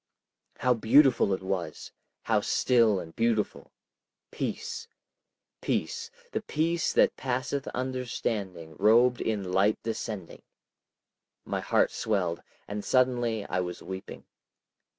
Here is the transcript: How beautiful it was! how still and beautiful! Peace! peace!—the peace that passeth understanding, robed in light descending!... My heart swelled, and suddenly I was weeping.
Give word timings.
How 0.57 0.73
beautiful 0.73 1.31
it 1.31 1.43
was! 1.43 1.91
how 2.23 2.41
still 2.41 2.99
and 2.99 3.15
beautiful! 3.15 3.71
Peace! 4.31 4.87
peace!—the 5.61 6.41
peace 6.41 6.91
that 6.91 7.15
passeth 7.15 7.67
understanding, 7.67 8.75
robed 8.79 9.21
in 9.21 9.51
light 9.51 9.77
descending!... 9.83 10.41
My 11.45 11.59
heart 11.59 11.91
swelled, 11.91 12.41
and 12.67 12.83
suddenly 12.83 13.45
I 13.45 13.59
was 13.59 13.83
weeping. 13.83 14.25